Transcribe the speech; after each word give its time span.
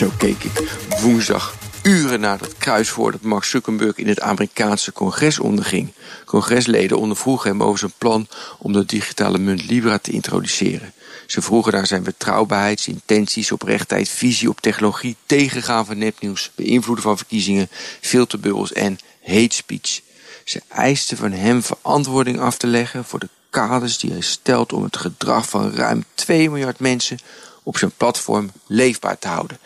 Zo 0.00 0.10
keek 0.16 0.44
ik 0.44 0.78
woensdag 1.00 1.54
uren 1.82 2.20
na 2.20 2.38
het 2.40 2.56
kruiswoord 2.58 3.12
dat 3.12 3.22
Mark 3.22 3.44
Zuckerberg 3.44 3.96
in 3.96 4.08
het 4.08 4.20
Amerikaanse 4.20 4.92
congres 4.92 5.38
onderging. 5.38 5.92
Congresleden 6.24 6.98
ondervroegen 6.98 7.50
hem 7.50 7.62
over 7.62 7.78
zijn 7.78 7.92
plan 7.98 8.26
om 8.58 8.72
de 8.72 8.84
digitale 8.84 9.38
munt 9.38 9.66
Libra 9.66 9.98
te 9.98 10.10
introduceren. 10.10 10.92
Ze 11.26 11.42
vroegen 11.42 11.72
naar 11.72 11.86
zijn 11.86 12.02
betrouwbaarheid, 12.02 12.80
zijn 12.80 12.96
intenties, 12.96 13.52
oprechtheid, 13.52 14.08
visie 14.08 14.48
op 14.48 14.60
technologie, 14.60 15.16
tegengaan 15.26 15.86
van 15.86 15.98
nepnieuws, 15.98 16.50
beïnvloeden 16.54 17.04
van 17.04 17.16
verkiezingen, 17.16 17.68
filterbubbels 18.00 18.72
en 18.72 18.98
hate 19.24 19.54
speech. 19.54 20.00
Ze 20.44 20.62
eisten 20.68 21.16
van 21.16 21.32
hem 21.32 21.62
verantwoording 21.62 22.40
af 22.40 22.56
te 22.56 22.66
leggen 22.66 23.04
voor 23.04 23.18
de 23.18 23.28
kaders 23.50 23.98
die 23.98 24.10
hij 24.10 24.20
stelt 24.20 24.72
om 24.72 24.82
het 24.82 24.96
gedrag 24.96 25.48
van 25.48 25.72
ruim 25.72 26.04
2 26.14 26.50
miljard 26.50 26.78
mensen 26.78 27.18
op 27.62 27.78
zijn 27.78 27.92
platform 27.96 28.50
leefbaar 28.66 29.18
te 29.18 29.28
houden. 29.28 29.58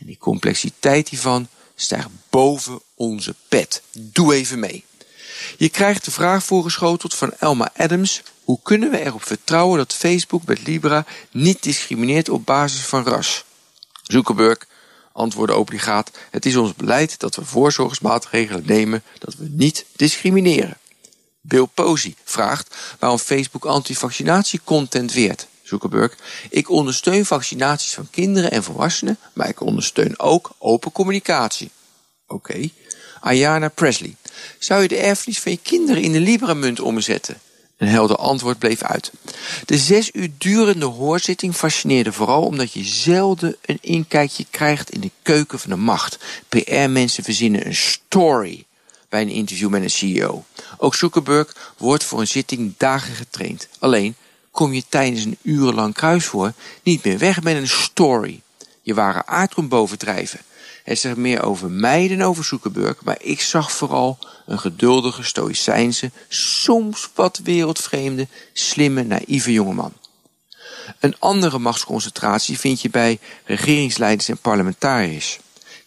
En 0.00 0.06
die 0.06 0.18
complexiteit 0.18 1.08
hiervan 1.08 1.48
stijgt 1.74 2.08
boven 2.30 2.80
onze 2.94 3.34
pet. 3.48 3.82
Doe 3.92 4.34
even 4.34 4.58
mee. 4.58 4.84
Je 5.58 5.68
krijgt 5.68 6.04
de 6.04 6.10
vraag 6.10 6.44
voorgeschoteld 6.44 7.14
van 7.14 7.32
Elma 7.38 7.70
Adams: 7.76 8.22
hoe 8.44 8.58
kunnen 8.62 8.90
we 8.90 9.04
erop 9.04 9.24
vertrouwen 9.24 9.78
dat 9.78 9.94
Facebook 9.94 10.44
met 10.44 10.66
Libra 10.66 11.04
niet 11.30 11.62
discrimineert 11.62 12.28
op 12.28 12.46
basis 12.46 12.80
van 12.80 13.04
ras? 13.04 13.44
Zuckerberg 14.02 14.58
antwoordde 15.12 15.56
obligaat: 15.56 16.10
het 16.30 16.46
is 16.46 16.56
ons 16.56 16.74
beleid 16.74 17.18
dat 17.18 17.36
we 17.36 17.44
voorzorgsmaatregelen 17.44 18.62
nemen 18.66 19.02
dat 19.18 19.34
we 19.34 19.48
niet 19.50 19.84
discrimineren. 19.96 20.78
Bill 21.40 21.66
Posey 21.74 22.14
vraagt 22.24 22.76
waarom 22.98 23.18
Facebook 23.18 23.64
antivaccinatiecontent 23.64 25.12
weert. 25.12 25.46
Zuckerberg. 25.70 26.16
Ik 26.50 26.70
ondersteun 26.70 27.26
vaccinaties 27.26 27.92
van 27.92 28.08
kinderen 28.10 28.50
en 28.50 28.62
volwassenen, 28.62 29.18
maar 29.32 29.48
ik 29.48 29.60
ondersteun 29.60 30.18
ook 30.18 30.50
open 30.58 30.92
communicatie. 30.92 31.70
Oké. 32.26 32.70
Ayana 33.20 33.68
Presley. 33.68 34.16
Zou 34.58 34.82
je 34.82 34.88
de 34.88 34.96
erfenis 34.96 35.40
van 35.40 35.52
je 35.52 35.58
kinderen 35.62 36.02
in 36.02 36.12
de 36.12 36.20
Libra-munt 36.20 36.80
omzetten? 36.80 37.40
Een 37.76 37.88
helder 37.88 38.16
antwoord 38.16 38.58
bleef 38.58 38.82
uit. 38.82 39.12
De 39.64 39.78
zes 39.78 40.10
uur 40.12 40.28
durende 40.38 40.86
hoorzitting 40.86 41.54
fascineerde 41.54 42.12
vooral 42.12 42.44
omdat 42.44 42.72
je 42.72 42.84
zelden 42.84 43.56
een 43.64 43.78
inkijkje 43.80 44.46
krijgt 44.50 44.90
in 44.90 45.00
de 45.00 45.10
keuken 45.22 45.58
van 45.58 45.70
de 45.70 45.76
macht. 45.76 46.18
PR-mensen 46.48 47.24
verzinnen 47.24 47.66
een 47.66 47.74
story 47.74 48.64
bij 49.08 49.20
een 49.20 49.28
interview 49.28 49.68
met 49.68 49.82
een 49.82 49.90
CEO. 49.90 50.44
Ook 50.78 50.94
Zuckerberg 50.94 51.74
wordt 51.76 52.04
voor 52.04 52.20
een 52.20 52.28
zitting 52.28 52.74
dagen 52.76 53.14
getraind. 53.14 53.68
Alleen 53.78 54.14
kom 54.50 54.72
je 54.72 54.82
tijdens 54.88 55.24
een 55.24 55.38
urenlang 55.42 55.94
kruisvoer 55.94 56.52
niet 56.82 57.04
meer 57.04 57.18
weg 57.18 57.42
met 57.42 57.56
een 57.56 57.68
story. 57.68 58.40
Je 58.82 58.94
ware 58.94 59.26
aard 59.26 59.54
komt 59.54 59.68
bovendrijven. 59.68 60.40
Het 60.84 60.98
zegt 60.98 61.16
meer 61.16 61.42
over 61.42 61.70
mij 61.70 62.08
dan 62.08 62.22
over 62.22 62.44
Zuckerberg, 62.44 63.02
maar 63.04 63.18
ik 63.20 63.40
zag 63.40 63.72
vooral 63.72 64.18
een 64.46 64.58
geduldige, 64.58 65.22
stoïcijnse, 65.22 66.10
soms 66.28 67.10
wat 67.14 67.40
wereldvreemde, 67.44 68.28
slimme, 68.52 69.02
naïeve 69.02 69.52
jongeman. 69.52 69.92
Een 70.98 71.16
andere 71.18 71.58
machtsconcentratie 71.58 72.58
vind 72.58 72.80
je 72.80 72.90
bij 72.90 73.18
regeringsleiders 73.44 74.28
en 74.28 74.38
parlementariërs. 74.38 75.38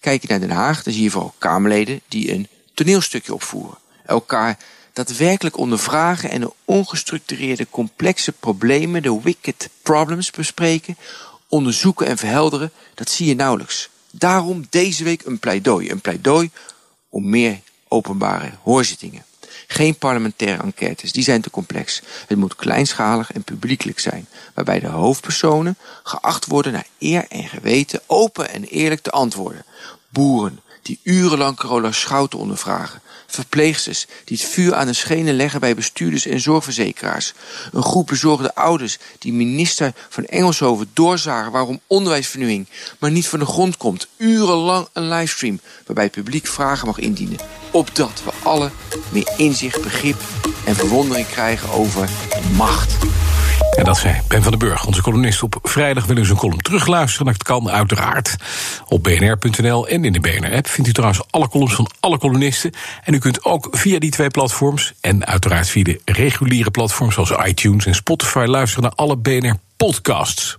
Kijk 0.00 0.22
je 0.22 0.28
naar 0.28 0.40
Den 0.40 0.50
Haag, 0.50 0.82
dan 0.82 0.92
zie 0.92 1.02
je 1.02 1.10
vooral 1.10 1.34
Kamerleden 1.38 2.00
die 2.08 2.32
een 2.32 2.48
toneelstukje 2.74 3.34
opvoeren. 3.34 3.78
Elkaar 4.06 4.58
daadwerkelijk 4.92 5.56
ondervragen 5.56 6.30
en 6.30 6.40
de 6.40 6.52
ongestructureerde 6.64 7.66
complexe 7.70 8.32
problemen, 8.32 9.02
de 9.02 9.20
wicked 9.22 9.68
problems 9.82 10.30
bespreken, 10.30 10.96
onderzoeken 11.48 12.06
en 12.06 12.16
verhelderen, 12.16 12.72
dat 12.94 13.10
zie 13.10 13.26
je 13.26 13.34
nauwelijks. 13.34 13.88
Daarom 14.10 14.66
deze 14.70 15.04
week 15.04 15.24
een 15.24 15.38
pleidooi. 15.38 15.90
Een 15.90 16.00
pleidooi 16.00 16.50
om 17.08 17.28
meer 17.28 17.60
openbare 17.88 18.50
hoorzittingen. 18.62 19.24
Geen 19.66 19.96
parlementaire 19.96 20.62
enquêtes, 20.62 21.12
die 21.12 21.22
zijn 21.22 21.40
te 21.40 21.50
complex. 21.50 22.02
Het 22.26 22.38
moet 22.38 22.56
kleinschalig 22.56 23.32
en 23.32 23.42
publiekelijk 23.42 23.98
zijn, 23.98 24.26
waarbij 24.54 24.80
de 24.80 24.86
hoofdpersonen 24.86 25.76
geacht 26.02 26.46
worden 26.46 26.72
naar 26.72 26.86
eer 26.98 27.26
en 27.28 27.48
geweten 27.48 28.00
open 28.06 28.50
en 28.50 28.64
eerlijk 28.64 29.00
te 29.00 29.10
antwoorden. 29.10 29.64
Boeren 30.08 30.60
die 30.90 31.00
urenlang 31.02 31.56
Carola 31.56 31.92
Schouten 31.92 32.38
ondervragen, 32.38 33.00
verpleegsters 33.26 34.06
die 34.24 34.36
het 34.36 34.46
vuur 34.46 34.74
aan 34.74 34.86
de 34.86 34.92
schenen 34.92 35.34
leggen 35.34 35.60
bij 35.60 35.74
bestuurders 35.74 36.26
en 36.26 36.40
zorgverzekeraars. 36.40 37.32
Een 37.72 37.82
groep 37.82 38.06
bezorgde 38.06 38.54
ouders 38.54 38.98
die 39.18 39.32
minister 39.32 39.92
van 40.08 40.24
Engelshoven 40.24 40.90
doorzagen 40.92 41.52
waarom 41.52 41.80
onderwijsvernieuwing 41.86 42.66
maar 42.98 43.10
niet 43.10 43.28
van 43.28 43.38
de 43.38 43.46
grond 43.46 43.76
komt. 43.76 44.08
Urenlang 44.16 44.88
een 44.92 45.08
livestream 45.08 45.60
waarbij 45.86 46.04
het 46.04 46.12
publiek 46.12 46.46
vragen 46.46 46.86
mag 46.86 46.98
indienen. 46.98 47.38
Opdat 47.70 48.22
we 48.24 48.30
alle 48.42 48.70
meer 49.12 49.32
inzicht, 49.36 49.82
begrip 49.82 50.20
en 50.64 50.74
verwondering 50.74 51.26
krijgen 51.26 51.70
over 51.70 52.08
macht. 52.56 52.96
En 53.80 53.86
dat 53.86 53.98
zei 53.98 54.20
Ben 54.28 54.42
van 54.42 54.50
den 54.50 54.68
Burg, 54.68 54.86
onze 54.86 55.02
columnist. 55.02 55.42
Op 55.42 55.58
vrijdag 55.62 56.06
willen 56.06 56.22
u 56.22 56.26
zijn 56.26 56.38
column 56.38 56.60
terugluisteren. 56.60 57.26
Dat 57.26 57.42
kan 57.42 57.70
uiteraard 57.70 58.36
op 58.88 59.02
bnr.nl 59.02 59.88
en 59.88 60.04
in 60.04 60.12
de 60.12 60.20
BNR-app. 60.20 60.66
Vindt 60.66 60.88
u 60.90 60.92
trouwens 60.92 61.22
alle 61.30 61.48
columns 61.48 61.74
van 61.74 61.90
alle 62.00 62.18
columnisten. 62.18 62.72
En 63.04 63.14
u 63.14 63.18
kunt 63.18 63.44
ook 63.44 63.68
via 63.70 63.98
die 63.98 64.10
twee 64.10 64.28
platforms... 64.30 64.92
en 65.00 65.26
uiteraard 65.26 65.68
via 65.68 65.82
de 65.82 66.00
reguliere 66.04 66.70
platforms 66.70 67.14
zoals 67.14 67.32
iTunes 67.46 67.86
en 67.86 67.94
Spotify... 67.94 68.44
luisteren 68.46 68.82
naar 68.82 68.92
alle 68.94 69.16
BNR-podcasts. 69.16 70.58